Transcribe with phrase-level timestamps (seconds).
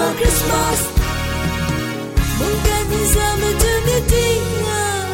[0.00, 0.78] for Christmas
[2.40, 4.28] Buông cái mình ra mà đưa mi đi
[4.64, 5.06] ngờ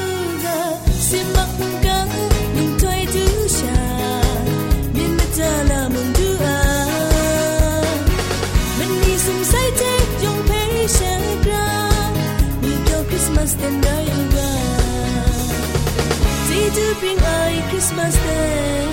[1.00, 2.08] Xin mặc buông cắn
[2.54, 3.88] Mình thuê thứ trà
[4.94, 6.84] Mình mất là mình đưa à
[8.78, 11.90] Mình đi xung say thế Dùng phê sẽ ra
[12.62, 14.54] Mình kêu Christmas đến đời yêu ra
[16.48, 18.84] Chỉ đưa bình ai Christmas Day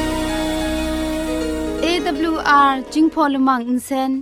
[1.81, 4.21] AWR Jingpo Mang Insen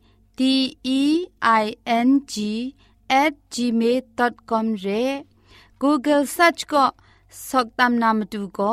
[0.41, 0.49] e
[1.05, 2.35] i n g
[3.23, 5.03] at gmail.com re
[5.83, 6.83] google search ko
[7.47, 8.71] soktam namatu ko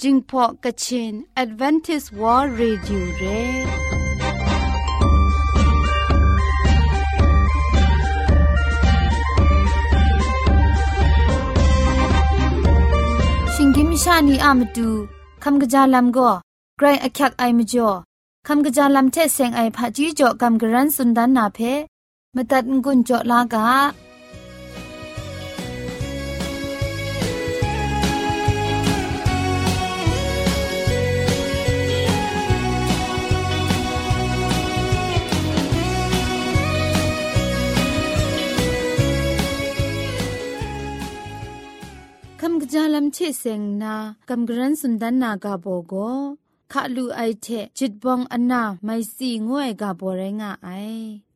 [0.00, 3.40] jingpho kachin advantage world radio re
[13.56, 14.88] singim shani amatu
[15.42, 16.30] kamgajalam go
[16.78, 18.11] ใครอักยักไอมจ่อ
[18.48, 21.58] คำกระจายลำเทเซงไอผาจีจ่อคำกระร้นสุนดานนาเพ
[22.36, 43.94] มตัดงุนจ่อลากาคำกระจายลำเทเซงนา
[44.28, 45.94] กำกรร้นสุนดานนากาโบโก
[46.72, 50.70] ခါလူအိုက်တဲ့จิตบองอนาไม่สีง่วยกาบอเรงาไอ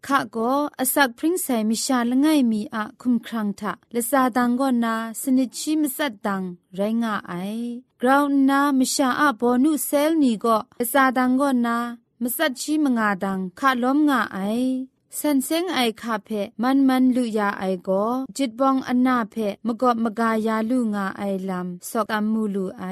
[0.07, 3.63] ခါကောအစက်ပရင်းဆိုင်မရှာလငိုင်မီအခုမ်ခရန်ထ
[3.95, 6.45] လစာတန်ကောနာစနစ်ချီမစက်တန်
[6.77, 7.67] ရိုင်းငါအိုင်
[8.01, 11.77] ဂရောင်းနာမရှာအဘောနုဆဲလနီကောအစာတန်ကောနာ
[12.23, 14.71] မစက်ချီမငါတန်ခါလုံးငါအိုင်
[15.23, 16.31] สันเซงไอคาเพ
[16.63, 17.91] มันมันลุยาไอโก
[18.37, 19.37] จิตบองอันนาเพ
[19.67, 22.85] มกอบมกายาลุงาไอลำสอกอัมมูลูไอ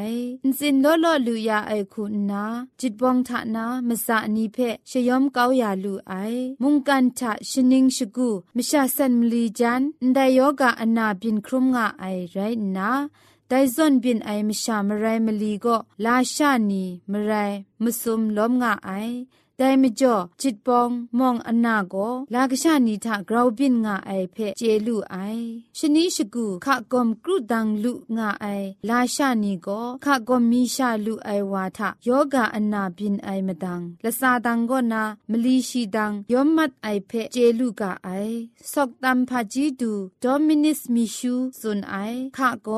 [0.45, 2.47] อินสินโลโลลุยาไอคุณนา
[2.81, 4.59] จิตบองทะนามสะนีเพ
[4.91, 6.15] ชยอมเกายาลูไอ
[6.63, 9.83] มุงกันทะชนิงชกูมชาสันมลีจัน
[10.15, 12.37] ไดโยกาอันนาบินครุมงาไอไร
[12.77, 12.93] นา
[13.49, 17.33] ไดซอนบินไอมชามไรมลีก็ลาชานีมไร
[17.83, 18.91] มซุมล้อมงาไอ
[19.59, 21.95] ไดมจ่อจิตปองมองอนาโก
[22.35, 25.17] ลากชะนีทากราวบินงาไอเพเจลูไอ
[25.79, 28.47] ชนิชกุขะกอมกรุดังลุงาไอ
[28.89, 29.69] ลาชะนีโก
[30.05, 38.09] ขะกอมมีชะลุไอวาทะโยกาอนาบินไอมดังละซาดังโกนามลีชีดังยอมมัดไอเพเจลูกาไอ
[38.73, 41.95] ซอกตัมพาจีดูโดมินิสมิชูซุนไอ
[42.37, 42.69] ขะโก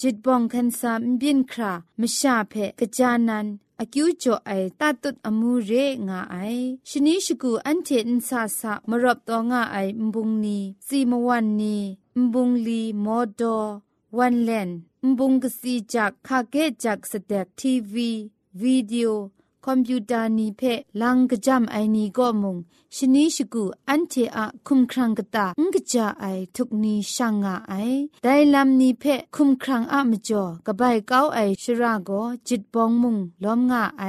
[0.00, 3.48] จิตปองคันซามบินครามชะเพกจานัน
[3.86, 11.76] အကျူးကျော်အိုင်တတ်တုတ်အမှုရေငါအိုင်ရှနီရှိကူအန်တီအန်ဆာဆာမရော့တော့ငါအိုင်ဘုံနီစီမဝန်နီ
[12.32, 13.68] ဘုံလီမော်ဒေါ်
[14.16, 14.70] ဝန်လန်
[15.18, 18.10] ဘုံကစီဂျက်ခါကေဂျက်စတက်တီဗီ
[18.60, 19.20] ဗီဒီယို
[19.66, 20.62] คอมพิวเตอร์นี้เพ
[21.00, 22.56] ลังกะจำไอนีก็มุง
[22.96, 26.26] ชนิชกูอันเทอะ คุมครังกะตาอุงกจจาไอ
[26.56, 27.72] ทุกนี้ช่างองาไอ
[28.24, 29.04] ได้ลัมนี้เพ
[29.36, 32.10] คุมครังอะมจ่อกะยเก้าไอชราโก
[32.48, 34.04] จิตบองมุงล้อมงาไอ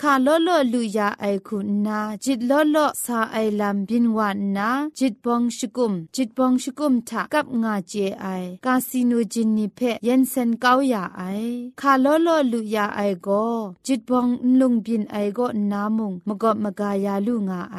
[0.00, 8.26] คาล้อล้อลุยาไอคุณนาจิตล้อล้อสาไอลัมบินวานนาจิตบองชกุม จิตบองชกุมทักกับงาเจไอ
[8.66, 11.22] กาซิโนจินนี้เพเยันเซนเก้ายาไอ
[11.80, 13.46] คาล้อล้อลุยาไอก็
[13.86, 14.28] จิตบอง
[14.60, 17.76] ลุงบิยินไอก็นามุงมกอบมกายาลูงาไ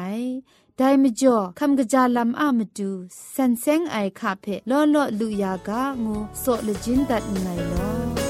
[0.76, 2.90] ได้มจ่อคำกระจาลำอามาดู
[3.36, 7.74] สันเซงไอคาเพลอลอลุยากางูโซลจินตัดไงล
[8.22, 8.25] อ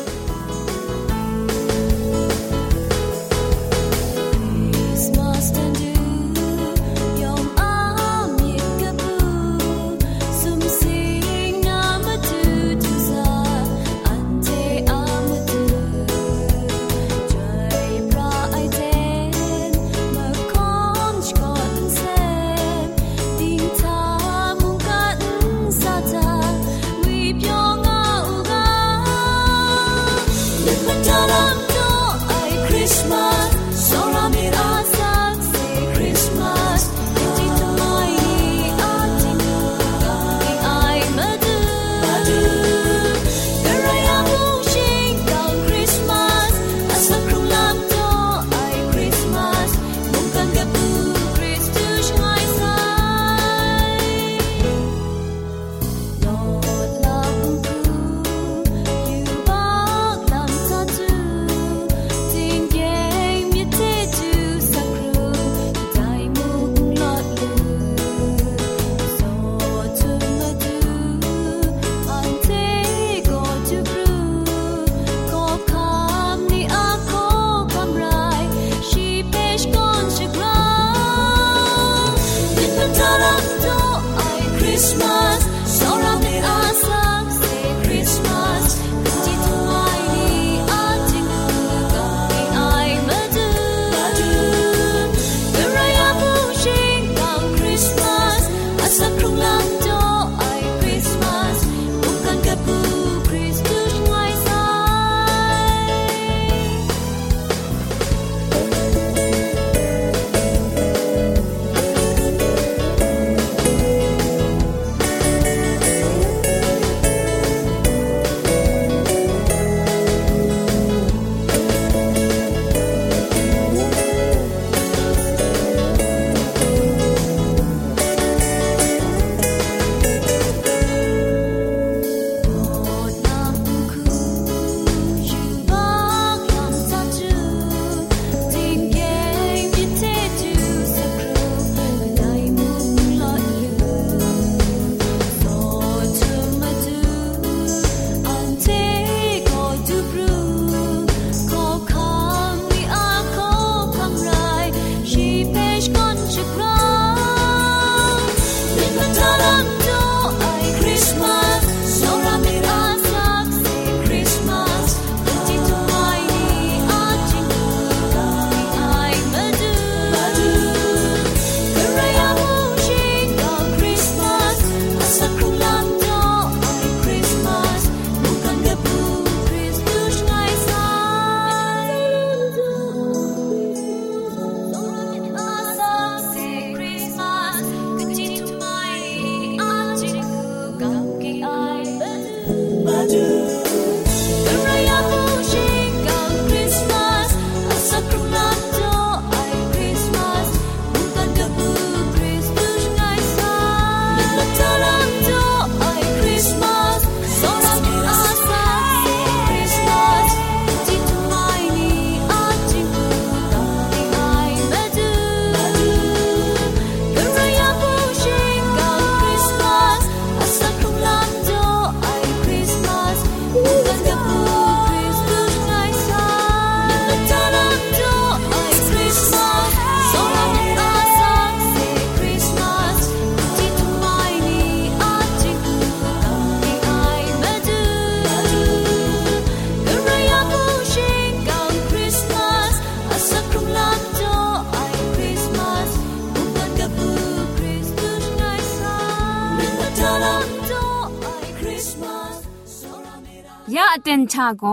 [253.74, 254.64] ยะอเตนชาโก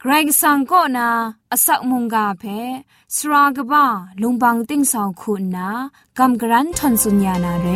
[0.00, 1.08] เกรงสังก็นา
[1.52, 2.42] อสักมุงกาเพ
[3.14, 3.84] สรากบ้า
[4.20, 5.68] ลุงบังติ้งสองคุณนา
[6.18, 7.68] กำกรันทนสุญญานาเร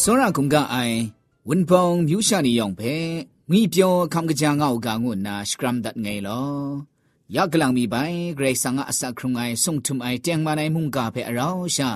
[0.00, 0.98] စောရကုံကအိုင်
[1.48, 2.94] ဝန်ဖုံမြူရှာနေရောင်ပဲ
[3.50, 6.72] မိပြောခံကြငောက်ကငုနာစကရမ်ဒတ်ငဲလော
[7.36, 7.96] ยักกลังมีใบ
[8.36, 11.92] เกรสังอาศักครุงไอส่งทุมไอเจียงมาในมุงกาเพอเราชา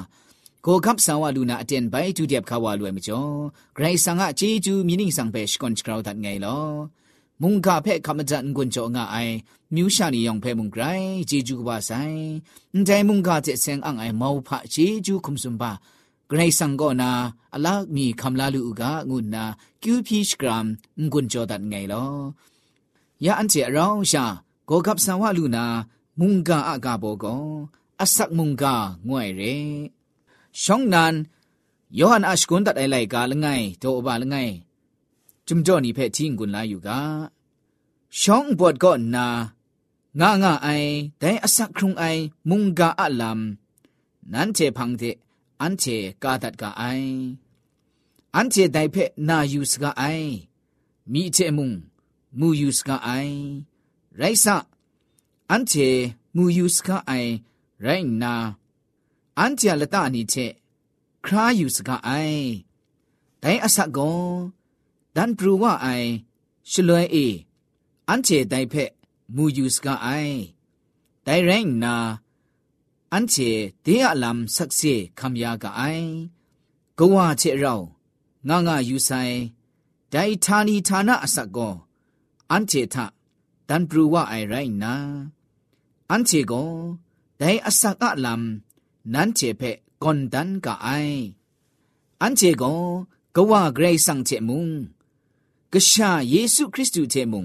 [0.67, 3.39] ကိုကပ်ဆာဝလူနာအတန်ပိုင်တူတဲ့ခါဝလွယ်မကျော်
[3.77, 6.73] ဂရိဆန်ကအခြေကျူမြင်းင်းဆောင်ပဲရှကွန်ချ်ကရောဒတ်ငယ်လော
[7.41, 9.35] မုန်ကဖဲခမဇန်ကွန်ကျော်ငါအိုင်
[9.75, 12.23] မြူးရှာနေရောင်ဖဲမုန်ဂရိုင်းအခြေကျူကပါဆိုင်
[12.73, 15.77] အန်တိုင်းမုန်ကတဲ့ဆန်အန်အိုင်မောဖအခြေကျူခုံစွန်ပါဂ
[16.35, 17.11] ရိဆန်ကောနာ
[17.55, 19.45] အလာမီခမလာလူဥကငုနာ
[19.83, 20.65] ကျူဖီရှ်ဂရမ်
[21.13, 22.17] ငွန်ကျော်ဒတ်ငယ်လော
[23.25, 24.25] ယာအန်ချေရောင်ရှာ
[24.69, 25.65] ကိုကပ်ဆန်ဝလူနာ
[26.19, 27.51] မုန်ကအကဘောကော
[28.03, 28.65] အဆက်မုန်က
[29.07, 29.53] ငွဲ့ရဲ
[30.63, 31.15] ရှောင်းနန်
[31.99, 34.53] ယောဟန်အရှကွန်တတ်အိုင်လိုက်ကလငိုင်တောအဘလငိုင်
[35.49, 37.03] จุมจ่อนี่เพ่ทิ้งกุนลาอยู่กา
[38.21, 39.27] ช่องบวดก็นา
[40.21, 40.69] งางาไอ
[41.19, 42.05] แต่อสักครุงไอ
[42.49, 43.41] มุงกาอะลัม
[44.33, 45.03] นั้นเจพังเท
[45.61, 45.85] อันเจ
[46.23, 46.85] กาตัดกาไอ
[48.37, 50.05] อันเจไดเพ่นายูสกาไอ
[51.13, 51.71] มีเจมุง
[52.39, 53.72] มูยูสกาไอ
[54.21, 54.57] ရိုက်ဆာ
[55.51, 55.89] အန်ချေ
[56.37, 57.31] မူယူစကအိုင်
[57.85, 58.33] ရိုင်နာ
[59.39, 60.53] အန်ချာလတအနိချက်
[61.25, 62.47] ခရာယူစကအိုင်
[63.43, 64.37] ဒိုင်အဆကွန်
[65.17, 66.09] ဒန်ပရူဝအိုင်
[66.71, 67.27] ရှလွဲအေ
[68.09, 68.91] အန်ချေတိုင်ဖက်
[69.35, 70.37] မူယူစကအိုင်
[71.27, 71.95] ဒိုင်ရိုင်နာ
[73.13, 73.51] အန်ချေ
[73.85, 76.13] ဒေအလမ်ဆက်စေခမယာကအိုင်
[76.99, 77.85] ဂဝါချေရောင်
[78.49, 79.37] ငငယူဆိုင်
[80.13, 81.77] ဒိုင်ဌာနီဌာနအဆကွန်
[82.51, 82.97] အန်ချေထ
[83.69, 84.95] တန်ပရူဝအိုင်ရိုင်နာ
[86.11, 86.71] အန်ချေကို
[87.41, 88.45] ဒိုင်အစကအလမ်
[89.13, 91.21] နန်ချေဖက်ကွန်ဒန်ကအိုင်
[92.21, 92.81] အန်ချေကို
[93.35, 94.69] ကဝဂရိတ်ဆန့်ချေမုံ
[95.73, 97.45] ကရှာယေရှုခရစ်တုချေမုံ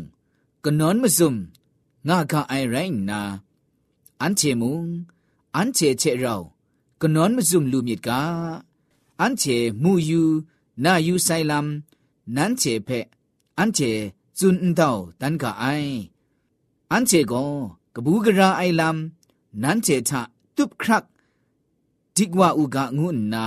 [0.63, 1.33] ကနွန်မဇုံ
[2.07, 3.19] ငါကအိုင်ရိုင်နာ
[4.21, 4.77] အန်ချေမုံ
[5.55, 6.41] အန်ချေချေရော
[7.01, 8.09] ကနွန်မဇုံလူမြစ်က
[9.19, 10.24] အန်ချေမူယူ
[10.83, 11.67] နာယူဆိုင်လမ်
[12.36, 13.05] နန်ချေဖက်
[13.57, 13.91] အန်ချေ
[14.39, 14.89] จุนเตา
[15.22, 15.65] ตันกะไอ
[16.91, 17.34] อันเจโก
[17.96, 20.22] กบูกระไอลำนั้นเจทะ
[20.56, 21.06] ตุบครัก
[22.15, 23.46] จิกว่าอุกะงุนนา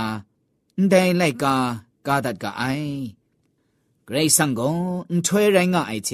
[0.89, 1.55] ได้ไลกา
[2.07, 2.63] กาดัดกะไอ
[4.05, 4.59] เกรซังโก
[5.11, 6.11] นช่วยไรงะไอเจ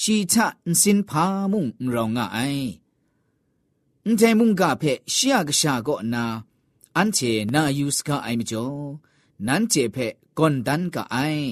[0.00, 2.38] ชีทะนสินพามุงรองะไอ
[4.04, 6.24] န်တေမုန်ကဖေရှယကရှာကောနာ
[6.96, 8.88] အန်ချေနာယူစကအိုင်မကျော်
[9.46, 10.06] နန်ချေဖေ
[10.38, 11.50] ကွန်ဒန်ကအိုင်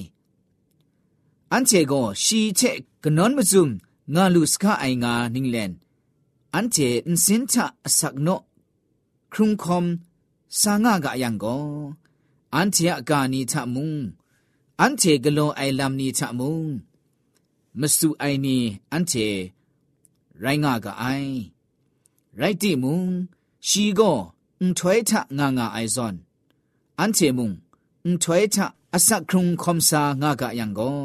[1.52, 2.60] อันเจก็ชีเช
[3.02, 3.68] กนอนมซุม
[4.14, 5.72] งาลูสกาไองานิงเลน
[6.54, 6.76] อันเจ
[7.06, 7.66] อินสินทะ
[7.98, 8.28] สักโน
[9.32, 9.86] ครุงคอม
[10.60, 11.58] สางากะยังก็
[12.54, 12.76] อันเจ
[13.08, 13.92] กานีทะมุง
[14.80, 16.66] อันเจกโลไอลัมนีทะมุง
[17.80, 18.58] มสุไอนี
[18.92, 19.12] อันเจ
[20.40, 21.04] ไรงากะไอ
[22.38, 23.08] ไรติมุง
[23.68, 24.10] ชีก็
[24.60, 26.14] อุนถอยทะงางาไอซอน
[27.00, 27.50] อันเจมุง
[28.04, 31.00] อุนถอยทะอสักครุงคอมสางากะยังก็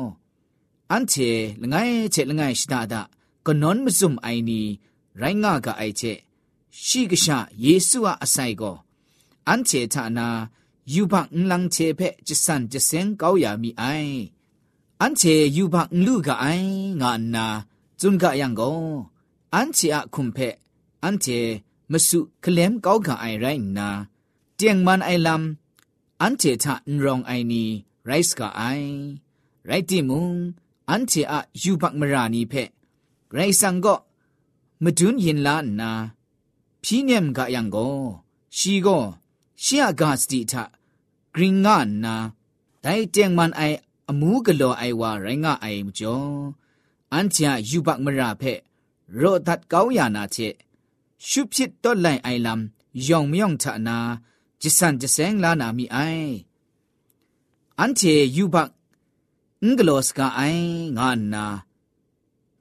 [0.95, 1.15] อันเช
[1.61, 1.75] ลงไง
[2.11, 3.01] เชลงไงชิดาดา
[3.45, 4.61] ก็นอนมซุมไอนี
[5.17, 6.01] ไรงากะไอเช
[6.87, 8.75] ရှိကရှာယေစုအားအဆိုင်ကို
[9.47, 10.27] အန်ချေဌာနာ
[10.93, 14.17] ယူဘန်လန်ချေဖက်ဂျစန်ဂျစင်ကောယာမီအိုင်
[15.01, 16.69] အန်ချေယူဘန်လူကအိုင်
[17.01, 17.45] ငါနာ
[17.99, 18.79] ဇွန်ကယံကို
[19.53, 20.55] အန်ချေအခုံဖက်
[21.03, 21.39] အန်ချေ
[21.91, 23.89] မစုကလမ်ကောကအိုင်ရိုင်နာ
[24.59, 25.45] တຽງမန်အိုင်လမ်
[26.21, 27.63] အန်ချေဌာန်ရောင်အိုင်နီ
[28.07, 28.87] ရိုက်စ်ကအိုင်
[29.69, 30.25] ရိုက်တီမုံ
[30.89, 32.53] อันเทอะยูบักมรานีเพ
[33.33, 33.95] ไรสังก็
[34.83, 35.91] มาดุนยินลานนา
[36.81, 37.87] พี่เนมกะยังก็
[38.57, 38.97] ชีก็
[39.63, 40.63] ชีอากาสติทะ
[41.33, 42.15] กริงงานนา
[42.81, 43.61] แต่เจียงมันไอ
[44.09, 46.17] อมูกะโลไอวาไรงะไอมจอ
[47.13, 48.43] อันเทอะยูบักมราเพ
[49.17, 50.37] โรดัดเกาหยานาเท
[51.29, 53.97] ชุบชิดต้นไลไอลำยองมยองทะนา
[54.61, 55.99] จิสันจะแสงลานามีไอ
[57.79, 58.01] อันเท
[58.37, 58.69] ยูบัก
[59.65, 60.65] ငကလောစကအိုင်
[60.97, 61.45] ငါနာ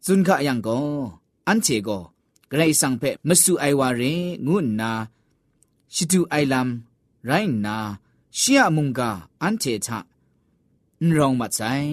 [0.04, 0.90] ဇွန်ခအယံကော
[1.47, 2.02] အန်ချေကော
[2.50, 4.90] ဂရိတ်ဆောင်ဖက်မဆူအိုင်ဝါရင်ငုနာ
[5.94, 6.71] ရှိတူအိုင်လမ်
[7.28, 7.76] ရိုင်းနာ
[8.38, 9.00] ရှီယမုန်က
[9.42, 9.90] အန်ချေချ
[11.00, 11.92] အန်ရောင်မဆိုင်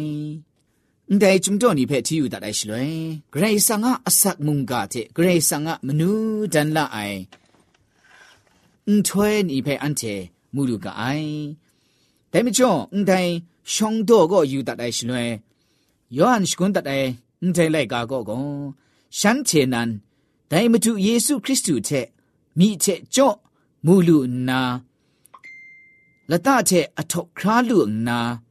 [1.11, 2.97] န်တိုင်จุมတော်နိဖဲတီယူတတ်အိုင်ရှလွင်
[3.33, 6.09] ဂရေဆာငါအဆက်မုန်ကတဲ့ဂရေဆာငါမနူ
[6.53, 7.19] ဒန်လာအိုင်
[8.87, 10.15] အန်ထွဲနိဖဲအန်ချေ
[10.53, 11.33] မူလူကအိုင်
[12.31, 13.29] ဒါမကျော်အန်တိုင်
[13.69, 15.43] 兄多个有得来是嘞，
[16.07, 18.75] 约翰是讲得来，唔在来家个讲，
[19.11, 20.01] 山前人，
[20.47, 22.11] 但么主耶稣基督切，
[22.53, 23.39] 密切做
[23.81, 24.81] 母路那，
[26.25, 28.41] 那大切阿托卡路那，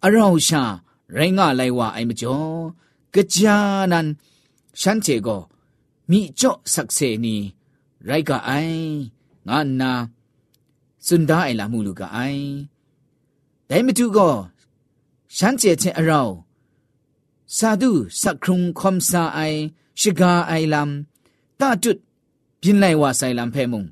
[0.00, 2.76] 阿绕下人家来话哎么叫，
[3.10, 4.18] 个家人
[4.74, 5.48] 山前个
[6.04, 7.54] 密做实事呢，
[8.00, 9.10] 来个哎，
[9.46, 10.10] 俺那，
[11.00, 12.36] 顺达哎啦母路个哎。
[13.70, 14.32] ဒိုင်မတူကော
[15.36, 16.32] ရှမ်းကျဲချင်းအရောင်
[17.56, 19.58] စာဒုစခရုံခွန်စာအိုင်
[20.00, 20.90] ရှိဂါအိုင်လမ်
[21.60, 22.00] တာတုတ်
[22.60, 23.82] ပြင်းလိုက်ဝဆိုင်လမ်ဖဲမုံ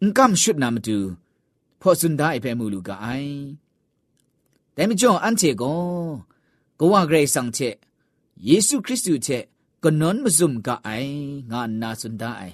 [0.00, 0.96] အင်ကမ်ရှုနာမတူ
[1.80, 3.36] ဖောစွန်ဒိုင်ဖဲမူလူကအိုင်
[4.76, 5.82] ဒိုင်မကျော်အန်ချေကော
[6.78, 7.68] ကောဝဂရေဆောင်ချေ
[8.48, 9.38] ယေရှုခရစ်တုချေ
[9.84, 11.14] ကနွန်မဇုံကအိုင်
[11.50, 12.52] ငါနာစွန်ဒိုင်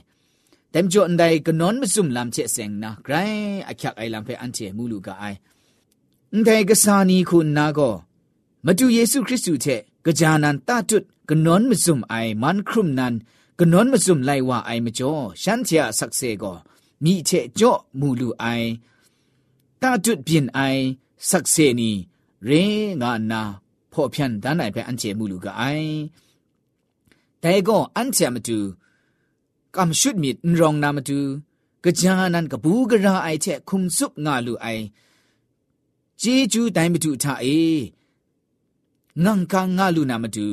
[0.72, 5.38] ဒိုင်မကျော်အန်ဒိုင်ကနွန်မဇုံလမ်ချေစ ेंग နာဂရိုင်းအခက်အိုင်လမ်ဖဲအန်ချေမူလူကအိုင်
[6.36, 7.94] န်တဲကဆာနီခုနာကို
[8.66, 13.14] မတူယေရှုခရစ်သူတဲ့ကြာနန်တာတုတ်ကနွန်မစုံအိုင်မန်ခရုမနန်
[13.58, 16.56] ကနွန်မစုံလိုက်ဝအိုင်မကျော်ရှန်ချာဆက်စေကို
[17.04, 18.68] မိချက်ကြော့မူလူအိုင်
[19.82, 20.80] တာတုတ်ပြင်အိုင်
[21.28, 21.90] ဆက်စေနီ
[22.48, 23.40] ရင်းငါနာ
[23.92, 25.90] ဖော်ဖြန်တန်းနိုင်ပဲအန်ချေမူလူကအိုင်
[27.42, 28.58] တဲကောအန်ချာမတူ
[29.76, 31.18] ကမ်ရှုဒမီရောင်နာမတူ
[31.98, 34.84] ကြာနန်ကဘူးကရာအိုင်ချက်ခုံစုငါလူအိုင်
[36.22, 37.60] ကျေးကျူးတိုင်းမတူထအေ
[39.24, 40.46] ငန်ကငါလူနာမတူ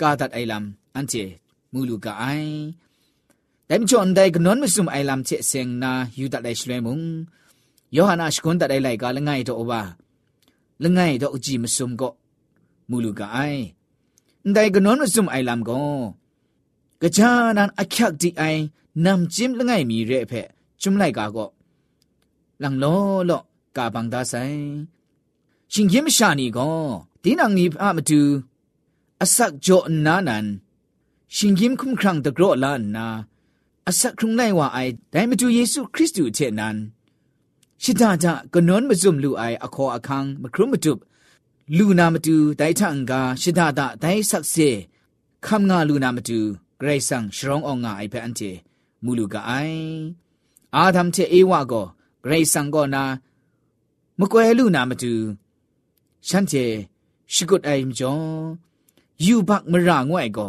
[0.00, 1.24] ကာဒတ်အိုင်လမ်အန်တီ
[1.72, 2.50] မူလူကအိုင်
[3.68, 6.98] တိုင်ချွန်ဒိုင်ကနွန်မဆုမအိုင်လမ်ချေဆင်နာယူဒတ်လိုက်ရှလွဲမုံ
[7.94, 9.82] ယောဟနာရှကွန်ဒတ်အိုင်လိုက်ကလငိုင်တော့ဘာ
[10.82, 12.12] လငိုင်တော့အကြည့်မဆုမကော
[12.90, 13.60] မူလူကအိုင်
[14.54, 16.02] ဒိုင်ကနွန်မဆုမအိုင်လမ်ကော
[17.00, 18.60] ကကြာနန်အခက်ဒီအိုင်
[19.04, 20.48] နမ်ဂျင်လငိုင်မီရဲဖက်
[20.80, 21.48] ကျွမ်လိုက်ကာကော
[22.62, 23.42] လန်လောလော
[23.76, 24.62] ကာဘန်ဒါဆိုင်
[25.74, 26.78] ရှင်ကင်းမရှာနေကော
[27.22, 28.20] ဒီနန်နီအမတူ
[29.22, 30.46] အဆက်ကြော့နာနန်
[31.36, 33.06] ရှင်ကင်းခုံခရံတကြော့လာနာ
[33.88, 36.76] အဆက်ခုံနိုင်ဝအိုင်ဒိုင်မတူယေရှုခရစ်တုချက်နန်
[37.82, 40.92] ရှိတာကြကနွန်မဇုံလူအိုင်အခေါ်အခန်းမခရုမတု
[41.76, 44.68] လူနာမတူဒိုင်ထန်ကရှိတာဒဒိုင်ဆက်စေ
[45.46, 46.38] ခမ်ငါလူနာမတူ
[46.80, 48.50] ဂရိတ်ဆန်ရှရောင်းအောင်ငါအိုင်ဖန်တီ
[49.04, 49.84] မူလူကအိုင်
[50.74, 51.86] အာဒမ်ချေအေဝါကို
[52.26, 53.04] ဂရိတ်ဆန်ကောနာ
[54.18, 55.12] မကွယ်လူနာမတူ
[56.28, 56.54] ฉันเจ
[57.34, 58.12] ชิกุดไอมจอ
[59.26, 60.46] ยูบักมรางวยก็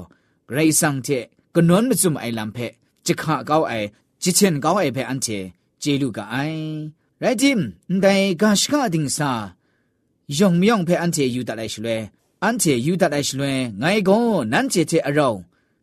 [0.51, 1.09] ไรสังเท
[1.53, 2.57] กนวนมจุมไอลำเพ
[3.05, 3.73] จิขาเก้าไอ
[4.21, 5.27] จิเชนเก้าไอเพอันเท
[5.79, 6.35] เจลูกไอ
[7.19, 7.59] ไรจิม
[8.01, 9.31] แต่กาชกาดิงซา
[10.37, 11.99] ยองมยองเพอันเทยูตัดไอชลวย
[12.43, 14.17] อันเทยูตัดไอชลวยไงก็
[14.51, 15.29] นั่นเจเทอเรา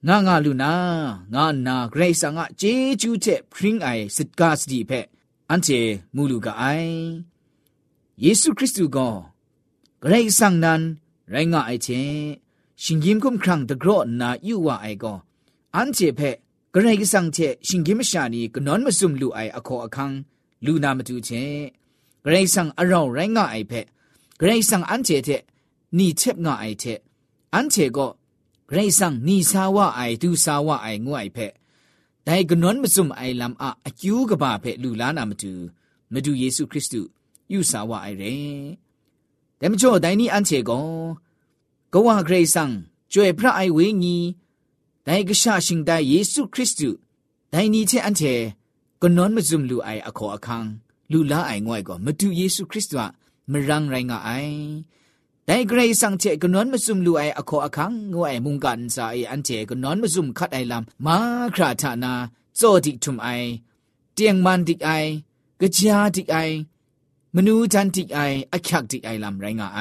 [0.06, 0.72] ငါငါလူနာ
[1.32, 5.04] ငါနာဂရိတ်ဆာငါဂျေဂျူးချက်ပရင်းအိုင်စစ်ကာစဒီဖက်
[5.50, 5.80] အန်ချေ
[6.14, 7.08] မူလူကအိုင်
[8.22, 9.10] ယေရှုခရစ်သူကော
[10.02, 10.80] กรสังนั้น
[11.30, 11.88] ไรงะไอเช
[12.82, 15.14] ชิงกิมคุมครั้งตะกรอนาอยู่ว่าไอก็
[15.76, 16.20] อันเจเพ
[16.74, 20.10] กรสังเชชิงกิมชานีกนอนมาซุมลูไออคออคัง
[20.64, 21.30] ลูนามาตูเช
[22.24, 23.72] กรสังอราวไรงะไอเพ
[24.40, 25.30] กรสังอันเจเท
[25.98, 26.84] นี่เชบงะไอเท
[27.54, 28.08] อันเจก็
[28.70, 35.52] กรสังนี่สาวะไอดูสาวะไองวยเพแต่กนอนมาซุมไอลำอะอคิวกบะเพลูลานามาตู
[36.12, 37.08] มาดูเยซูคริสต์
[37.50, 38.24] อยู่สาวะไอเร
[39.62, 40.82] တမချိုတိုင်းနီအန်ချေကော
[41.92, 42.72] ဂဝါဂရေဆန်
[43.12, 44.14] ကျွေဖရအိုင်ဝေငီ
[45.06, 46.90] ဒိုင်ကရှာရှင်တိုင်ယေရှုခရစ်တု
[47.52, 48.34] ဒိုင်နီချေအန်ချေ
[49.02, 50.68] ကနွန်မဇုံလူအိုင်အခေါ်အခန်း
[51.12, 53.04] လူလာအိုင်ငွိုက်ကောမတူယေရှုခရစ်တု
[53.50, 54.54] မရန်ရိုင်းငါအိုင်
[55.48, 61.16] ဒိုင်ဂရေဆန်ချေကနွန်မဇုံလူအိုင်အခေါ်အခန်းငွိုက်မုန်ကန်စာအိုင်အန်ချေကနွန်မဇုံခတ်အိုင်လမ်မာ
[61.54, 62.12] ခရာဌာနာ
[62.58, 63.48] ဇောဒီထုမ်အိုင်
[64.14, 64.90] เตียงมันดิกไอ
[65.60, 66.36] กะจาดิกไอ
[67.36, 68.18] มนูจันติไอ
[68.52, 69.80] อักยักติไอลำไรงาไอ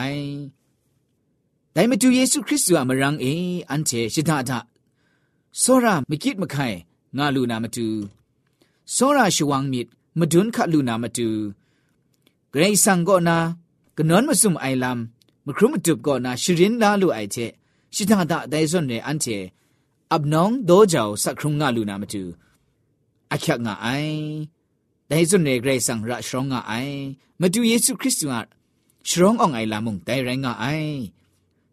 [1.73, 3.25] แต่มาดูเยซูคริสต์มารังเอ
[3.71, 6.63] อันเชชิดาดาโซราไม่คิดมาใคร
[7.17, 7.87] งาลูนามาดู
[8.93, 9.87] โซราชวังมิด
[10.19, 11.29] มาดุนขลูนามาดู
[12.51, 13.37] เกรซังก็นา
[13.97, 17.37] กนอนมาซุมไอลำมครุมจุบก็นาชรินลาลูไอเช
[17.95, 19.25] ชิดาดาไดซอนเนอันเช
[20.11, 22.23] อับน้องโดเจ้าสักครุงงาลูนามาดู
[23.31, 23.87] อักยักงาไอ
[25.11, 26.73] แต่สุนเรนเกงสั่งระสรองไอ
[27.41, 28.41] มาดูเยซูคริสต์ว่า
[29.09, 30.65] สรงอ่องไอลามุงแต่แรงอไอ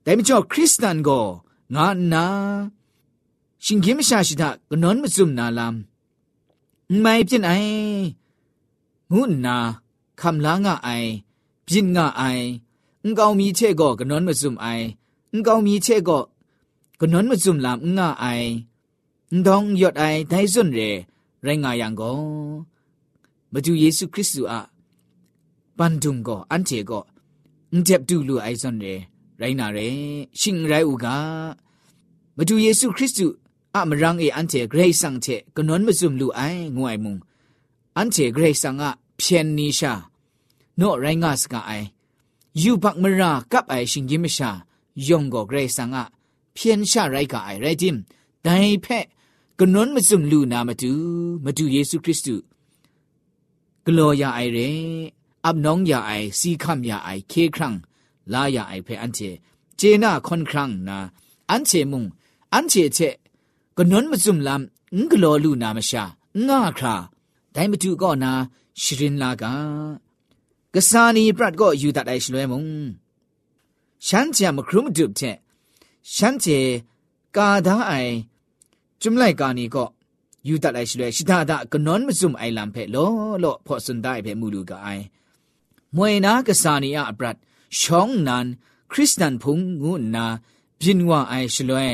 [0.02, 1.18] แต่ไม่ชอบคริสตันก็
[1.74, 2.24] งานนะ
[3.64, 5.74] ชิงเกมชาชิดะกนอนมาซุมนาลาม
[7.00, 7.52] ไม่เป็นไอ
[9.12, 9.56] ง่นนา
[10.20, 10.90] คำลางะไอ
[11.66, 12.22] พินงะไอ
[13.04, 14.66] อุกเอามีเชก็ก็นอนมาซุมไอ
[15.32, 16.18] อุกเอามีเชก็
[17.00, 18.26] ก็นอนมาซุมลามงะไอ
[19.46, 20.90] ดองยอดไอแไทซุนเร่
[21.42, 22.16] แรงาย่างก็
[23.58, 24.56] မကျူယေရှုခရစ်သူအ
[25.78, 27.02] ပန်ဒုံကောအန်တေကော
[27.72, 28.94] အန်တက်တူလူအိုင်စွန်ရဲ
[29.40, 29.86] ရိုင်းနာရဲ
[30.40, 31.06] ရှင်ရိုင်ဥက
[32.36, 33.26] မကျူယေရှုခရစ်သူ
[33.74, 37.14] အမရန်အေအန်တေဂရေးဆန်တေကနွန်မဇုံလူအိုင်ငွိုင်မုံ
[37.96, 38.82] အန်တေဂရေးဆန်က
[39.20, 39.92] ဖျန်နီရှာ
[40.78, 41.86] နော့ရိုင်းငါစကအိုင်
[42.62, 44.50] ယူဘတ်မရာကပ်အိုင်ရှင်ကြီးမရှာ
[45.08, 45.96] ယုံကောဂရေးဆန်က
[46.56, 47.96] ဖျန်ရှာရိုက်ကအိုင်ရဲဂျင်
[48.44, 49.06] ဒိုင်ဖက်
[49.60, 50.90] ကနွန်မဇုံလူနာမတူ
[51.44, 52.36] မတူယေရှုခရစ်သူ
[53.86, 54.58] กลัวยาไอเร
[55.44, 57.74] อับน้องยาไอซีคำยาไอเคครั้ง
[58.32, 59.20] ลายาไอเพออันเจ
[59.76, 60.98] เจน่าค่อนครั้งนะ
[61.50, 62.04] อันเจมุง
[62.54, 62.98] อันเจเจ
[63.76, 66.04] กนนมาซุมลำงกลัวลูนามชา
[66.46, 66.96] ง่าครา
[67.52, 68.30] ได้มาดูก็นา
[68.82, 69.52] ชรินลากา
[70.74, 72.64] กษานีปรัดก็อยู่ตัดไอชลวยมุง
[74.06, 75.20] ฉันจะมาครุมดุบเจ
[76.14, 76.46] ฉันเจ
[77.36, 77.92] กาดาไอ
[79.02, 79.84] จุมไลกานีก็
[80.46, 85.04] ယူတတ်လိုက်ရှိလဲရှိတာဒါကနွန်မစုံအိုင်လမ်ဖဲလောလောဖော့စန်ဒိုင်ဖဲမူလူကအိုင်
[85.94, 87.36] မွေနာကစာနီယအပရတ်
[87.78, 88.46] ရှောင်းနန်
[88.92, 90.24] ခရစ်စတန်ဖုန်ငုနာ
[90.80, 91.86] ပြင်းဝအိုင်ရှလွဲ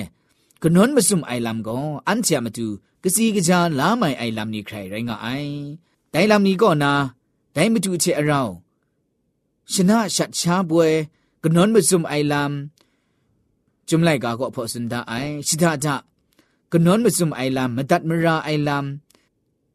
[0.63, 2.67] ကနွန်မစုံအိုင်လမ်ကောအန်ချာမတူ
[3.03, 5.51] ကစီကကြလာမိုင်အိုင်လမ်နီခရိုင်ရိုင်းကအိုင်
[6.13, 6.93] ဒိုင်လမ်နီကောနာ
[7.55, 8.51] ဒိုင်မတူချေအရောင်
[9.73, 10.93] ชนะชัดชาบวย
[11.43, 12.53] กนนมซุมไอลาม
[13.89, 15.13] จุมไลกาก็พอสุนดาไอ
[15.49, 15.97] ชิดาดา
[16.75, 18.85] กนนมซุมไอลามมดัดมราไอลาม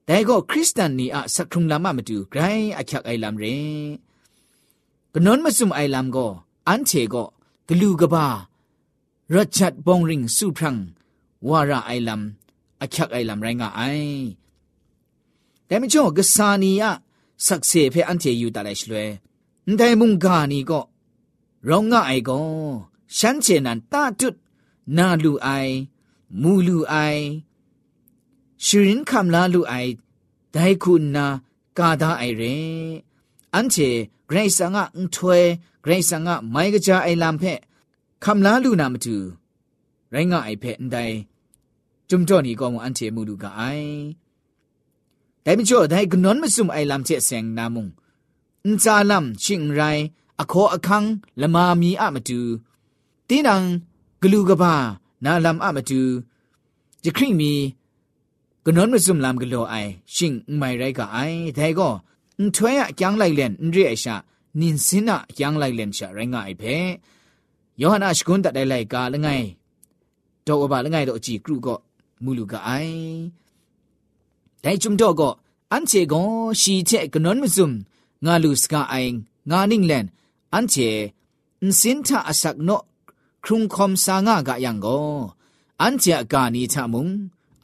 [0.05, 2.41] แต่ก็คริสตันนี่อะสักครุงลามามาดูไกร
[2.77, 3.45] อะคักไอลามเร
[5.13, 6.27] กนนมซุมไอลามก็
[6.69, 7.23] อันเชก็
[7.67, 8.25] กลูกบา
[9.33, 10.77] รจัดบองริงสุพรัง
[11.49, 12.21] วาระไอลาม
[12.81, 13.81] อะคักไอลามไรงาไอ
[15.65, 16.93] แต่ไม่ชอบกษานีอะ
[17.47, 19.07] สักเสเพออันเชอยู่ตาไลชลวย
[19.77, 20.81] แต่มุงกานีก็
[21.67, 22.39] ร้องง่ายก็
[23.17, 24.35] ฉันเชนันตาจุด
[24.97, 25.49] นาลูไอ
[26.41, 27.21] မူလူအိုင်
[28.65, 29.91] ရှင်ရင်ခမ်လာလူအိုင်
[30.53, 31.25] ဒိုင်ခုနာ
[31.79, 32.87] ကာဒါအိုင်ရင်
[33.53, 33.89] အန်ချေ
[34.27, 35.37] ဂရိတ်ဆာငါအန်ထွဲ
[35.83, 37.59] ဂရိတ်ဆာငါမိုင်ကကြအိုင်လမ်ဖက်
[38.23, 39.15] ခမ်လာလူနာမတူ
[40.13, 41.15] ရိုင်းငါအိုင်ဖက်အန်တိုင်
[42.09, 43.61] จุมจ่อนี่ก็มันอันเทมูดูกไอ
[45.41, 47.87] แต่ไม่จ่อได้กนนมาซุมไอลำเจเสงนามุง
[48.65, 49.81] อินจาลำชิงไร
[50.39, 51.03] อโคอคัง
[51.41, 52.39] ละมามีอะมาดู
[53.27, 53.63] ตีนัง
[54.21, 54.73] กลูกบ้า
[55.25, 55.99] နာလမ်အမတူ
[57.03, 57.51] ဂျခရီမီ
[58.65, 61.93] ကနွန်မစုံလမ်ကလောအိုင်ရှင်မိုင်ရိုက်ကအိုင်ဒဲကော
[62.39, 64.15] အန်ထွဲအကျန်းလိုက်လန်အန်ရီအရှာ
[64.59, 66.75] နင်းစင်နာအကျန်းလိုက်လန်ရှာရိုင်းငါအိုင်ဖဲ
[67.79, 69.47] ယောဟနာရှကွန်းတတိုင်လိုက်ကလငိုင်း
[70.45, 71.79] တော့ဘာလငိုင်းတော့အကြည့်ကရုကော
[72.23, 72.95] မူလူကအိုင်
[74.63, 75.33] ဒဲဂျုံတော့ကော
[75.71, 76.25] အန်ချေကော
[76.61, 77.69] ရှီချေကနွန်မစုံ
[78.25, 79.13] ငါလူစကအိုင်
[79.51, 80.05] ငါနင်းလန်
[80.53, 80.89] အန်ချေ
[81.61, 82.85] အန်စင်တာအစက်နော့
[83.43, 85.01] ครุงคอมสางากะยังก็
[85.81, 87.07] อันเจกานีทะมุง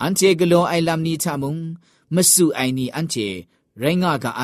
[0.02, 1.56] อันเจกโลไอลัมนีทะมุง
[2.16, 3.16] มสุไอนีอันเจ
[3.80, 4.44] ไรงากะไอ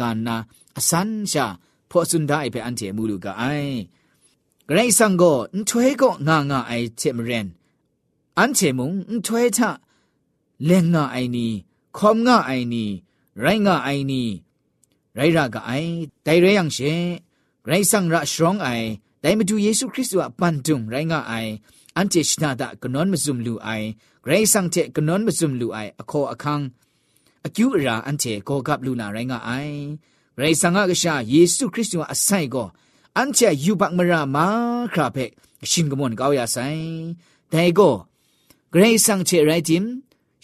[0.00, 0.36] กานา
[0.76, 1.46] อสันชา
[1.90, 3.44] พอสุนดาไอเปอันเจมูลูกะไอ
[4.72, 7.46] ไรสังก็นถวยก็งางาไอเจมเรน
[8.38, 9.70] อันเจมุงนถวยทะ
[10.66, 11.46] เลงงาไอนี
[11.96, 12.84] คอมงาไอนี
[13.40, 14.22] ไรงงาไอนี
[15.14, 15.72] ไรรากะไอ
[16.24, 16.78] ไดเรยังเช
[17.66, 18.68] ไรสังระชรองไอ
[19.26, 21.50] ဒိုင်မတူယေရှုခရစ်တုအပန်တုံရိုင်းကအိုင်
[21.96, 23.86] အန်တီရှနာဒကနွန်မဇုံလူအိုင်
[24.24, 26.64] ဂရိတ်ဆန်တဲ့ကနွန်မဇုံလူအိုင်အခေါ်အခန်း
[27.46, 29.76] အကျူအရာအန်တီကိုကပ်လူနာရိုင်းကအိုင်
[30.38, 32.66] ဂရိတ်ဆန်ကကရှာယေရှုခရစ်တုအဆိုင်ကို
[33.16, 34.46] အန်တီယူဘတ်မရာမာ
[34.92, 35.30] ခရာဖက်
[35.70, 36.90] ရှင်ကမွန်ကောက်ရဆိုင်
[37.52, 37.92] ဒိုင်ကို
[38.72, 39.84] ဂရိတ်ဆန်ချေရိုက်တင်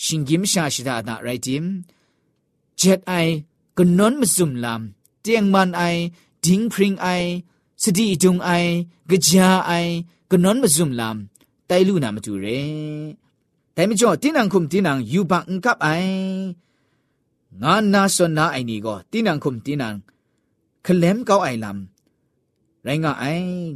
[0.03, 1.65] ရှင်ဂိမရှာရှိတာဒါရိုက်တင်
[2.81, 3.33] ဂျက်အိုင်
[3.79, 4.83] ကနွန်မဇုံလမ်
[5.21, 5.83] เตียงมันไอ
[6.45, 7.09] ดิงพริงไอ
[7.83, 8.51] สติจุงไอ
[9.11, 9.73] กะจาไอ
[10.31, 11.17] กะนอนมะซุมลาม
[11.67, 12.47] ไตลูนามะจูเร
[13.73, 15.89] แต่ไม่จ่อตินังคุมตินังยูบังอังกับไอ
[17.63, 19.95] งานนาสนนาไอนี่ก็ตินังคุมตินัง
[20.85, 23.25] คลมเกาไอลำไรงาไอ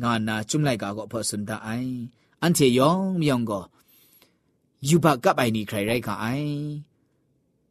[0.02, 1.70] งานนาจุมไลกาก็พอสุนดาไอ
[2.42, 3.60] อันเทยองมยองก็
[4.88, 6.26] ยูบักกับไอนี่ใครไรกาไอ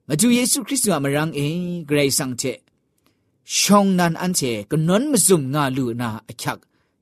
[0.08, 1.40] มาดูเยซูคริสต์มามรังเอ
[1.88, 2.44] เกรซังเท
[3.54, 6.60] ရှောင်းနန်အန်ချေကနွန်မစုံငါလူနာအချက်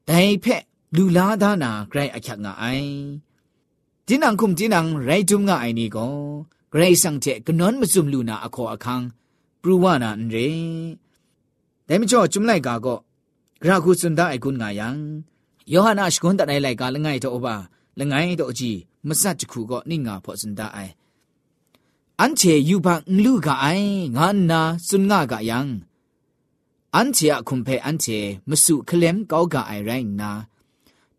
[0.10, 0.64] ဒိုင်ဖက်
[0.96, 2.90] လူလာဒါနာဂရိုင်အချက်ငါအိုင်
[4.08, 6.16] ဒီနန်ခုမ်ဒီနန်ရိုင်ဂျုံငါအိုင်နီကို
[6.72, 9.06] ဂရိုင်ဆန်ချေကနွန်မစုံလူနာအခေါ်အခန်း
[9.62, 10.48] ပရူဝနာအန်ရေ
[11.88, 13.00] ဒိုင်မချောဂျုံလိုက်ကာကောဂ
[13.68, 14.90] ရာခုစန္ဒအိုင်ကွန်ငါယံ
[15.72, 17.56] ယောဟနာရှကွန်တတိုင်လိုက်ကာလငိုင်တော့ဘာ
[18.00, 18.78] လငိုင်တော့အကြီး
[19.08, 20.94] မဆတ်တခုကောနိငါဖောစန္ဒအိုင်
[22.20, 23.66] อันเชยูบังลูกาไอ
[24.16, 25.68] งานนาสุนงากะยัง
[26.96, 28.06] อันเจียคุมเพอันเจ
[28.50, 30.32] มสุเคลมก้ากไอแรงนา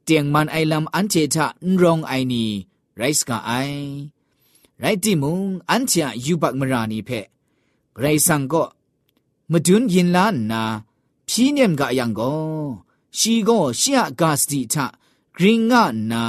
[0.04, 2.44] เตียงมันไอลำอันเจทะนรองไอนี
[2.96, 3.52] ไรสกาไอ
[4.80, 7.10] ไรติมุงอันเจียยูบักมรานีเพ
[8.00, 8.64] ไรสังก็
[9.52, 10.62] มาดุนยินลานนา
[11.28, 12.34] พี่เนียมกะยังก็
[13.18, 14.86] ชีก็เชียกาสติทะ
[15.36, 16.24] กริงงานา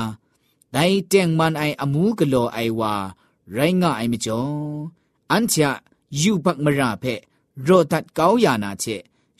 [0.72, 0.78] ได
[1.08, 2.94] เตียงมันไออมูกโลไอวา
[3.54, 4.44] ไรงาไอมิจอ
[5.32, 5.70] อันเจีย
[6.22, 7.04] ยูบักมราเพ
[7.64, 8.86] โรตัดเกาหยานาเช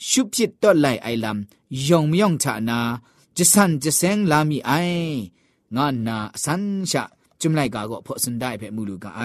[0.08, 1.38] ရှုပြစ်တော့လိုက်အိုင်လမ်
[1.86, 2.78] ယုံမြောင်ချာနာ
[3.36, 5.06] ဂျဆန်ဂျဆန်လာမီအိုင်
[5.76, 7.02] ငါနာအစန်းရှာ
[7.40, 9.22] จุมไลกาก็พอสันได้เปมูลูกาไอ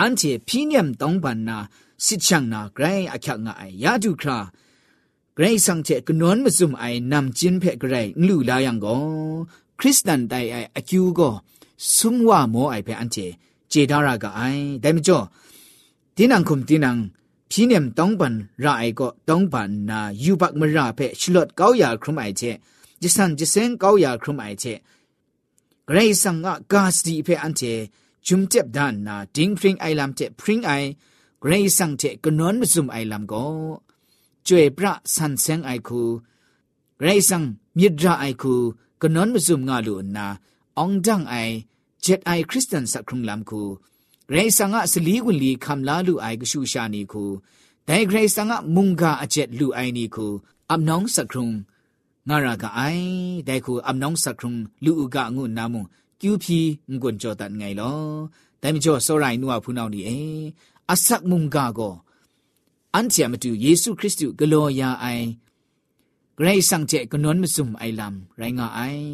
[0.00, 1.58] อันเจพีเนียมต้องปันนา
[2.04, 4.38] สิชังนาไกรอักขะงาไอยาดูครา
[5.34, 7.94] ไกรสังเจกนวนมซุมไอนำจินเพไกร
[8.28, 8.98] ลูลายังก็
[9.78, 11.28] คริสตันไดไออคิวก็
[11.96, 13.16] ซุมว่าโมไอเปอันเจ
[13.70, 14.42] เจดารากาไอ
[14.82, 15.18] ไดมจ่อ
[16.16, 16.96] ดินังคุมดินัง
[17.50, 22.42] พี่เนี่ยต้องปันรายก็ต้องปันนายูบักมราเพชลดเก้าอยาครุมไอเจ
[23.02, 24.64] จิสันจิเซนเก้าอยาครุมไอเจ
[25.88, 26.36] กรสัง
[26.72, 27.62] กาสติเพอันเจ
[28.26, 30.72] จุมเจ็บดานนาดิงพริงไอลำเจพริงไอ
[31.42, 33.48] กรสังเจกนอนมซุมไอลำก็
[34.48, 36.02] จวยพระสันเซงไอคู
[37.00, 37.42] กรสัง
[37.78, 38.54] มิตรไอคู
[39.02, 40.26] กนอนมซุมงาลูนา
[40.82, 41.34] องดังไอ
[42.02, 43.62] เจ็ดไอคริสเตนสักครุงลำคู
[44.34, 47.22] ရေဆန်ကစလီဝလီခမ်လာလူအိုင်ကရှူရှာနီခု
[47.88, 50.26] ဒိုင်ဂရေဆန်ကမုန်ကအချက်လူအိုင်နီခု
[50.70, 51.48] အမ်နောင်စခရုံ
[52.28, 53.06] ငါရကအိုင်
[53.48, 55.86] ဒိုင်ခုအမ်နောင်စခရုံလူဥကငုနာမွန်
[56.20, 56.58] ကျူဖြီ
[56.90, 58.14] ငွန်ကြောတန်ငိုင်လော
[58.62, 60.22] ဒိုင်မကျော်စောရိုင်နူဝဖူနောင်နီအေ
[60.92, 61.94] အဆက်မုန်ကကို
[62.94, 65.26] အန်ချာမတူယေရှုခရစ်တုဂလောယာအိုင်
[66.38, 69.04] ဂရိတ်ဆန်ချေကနွန်မစုံအိုင်လမ်ရိုင်းငါအိုင်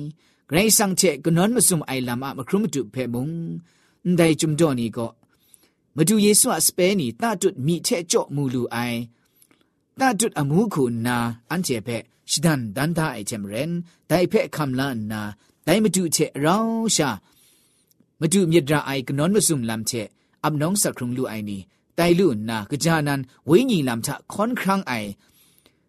[0.48, 3.26] ဂရိတ်ဆန်ချေကနွန်မစုံအိုင်လမ်အမခရုမတူဖေမုံ
[4.04, 5.10] န်ဒိုင်ဂျုံဒိုနီကို
[5.96, 8.98] မဒူယေဆုအစပဲနီတာတွတ်မိတဲ့ကြော့မူလူအိုင်
[10.00, 11.16] တာတွတ်အမှုခုနာ
[11.50, 13.70] အန်ကျေဖက်ရှဒန်ဒန်တာအိုင်ချမ်ရန်
[14.10, 15.22] ဒိုင်ဖက်ခမ်လာနာ
[15.66, 17.10] ဒိုင်မဒူချက်ရောင်းရှာ
[18.20, 20.06] မဒူမြစ်ဒရာအိုင်ကနွန်မစုံလမ်ချက်
[20.44, 21.58] အပ်နောင်းစခရုံလူအိုင်နီ
[21.98, 25.10] တိုင်လူနာကကြနန်ဝိညာဉ်လမ်ချခွန်ခရန်းအိုင်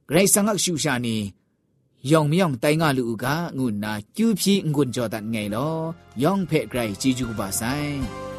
[0.10, 1.16] ဂရိတ်စငတ်ရှူရှာနီ
[2.12, 3.26] ယောင်မြောင်တိုင်ကလူက
[3.58, 5.78] ငုနာကျူးဖြီးငွန်ကြောတန်ငယ်လော
[6.24, 8.33] ယောင်ဖဲ့ကြိုက်ជីဂျူပါဆိုင်